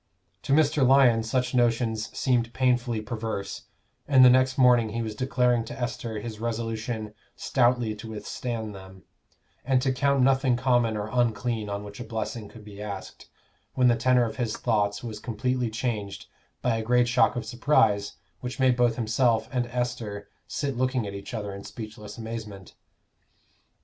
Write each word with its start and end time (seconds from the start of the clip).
To 0.41 0.51
Mr. 0.53 0.83
Lyon 0.83 1.21
such 1.21 1.53
notions 1.53 2.09
seemed 2.17 2.55
painfully 2.55 3.01
perverse, 3.01 3.67
and 4.07 4.25
the 4.25 4.31
next 4.31 4.57
morning 4.57 4.89
he 4.89 5.03
was 5.03 5.13
declaring 5.13 5.63
to 5.65 5.79
Esther 5.79 6.17
his 6.19 6.39
resolution 6.39 7.13
stoutly 7.35 7.93
to 7.93 8.09
withstand 8.09 8.73
them, 8.73 9.03
and 9.63 9.79
to 9.83 9.91
count 9.93 10.23
nothing 10.23 10.55
common 10.55 10.97
or 10.97 11.07
unclean 11.13 11.69
on 11.69 11.83
which 11.83 11.99
a 11.99 12.03
blessing 12.03 12.49
could 12.49 12.65
be 12.65 12.81
asked, 12.81 13.29
when 13.75 13.89
the 13.89 13.95
tenor 13.95 14.25
of 14.25 14.37
his 14.37 14.57
thoughts 14.57 15.03
was 15.03 15.19
completely 15.19 15.69
changed 15.69 16.25
by 16.63 16.77
a 16.77 16.81
great 16.83 17.07
shock 17.07 17.35
of 17.35 17.45
surprise 17.45 18.13
which 18.39 18.59
made 18.59 18.75
both 18.75 18.95
himself 18.95 19.47
and 19.51 19.67
Esther 19.67 20.27
sit 20.47 20.75
looking 20.75 21.05
at 21.05 21.13
each 21.13 21.31
other 21.31 21.53
in 21.53 21.63
speechless 21.63 22.17
amazement. 22.17 22.73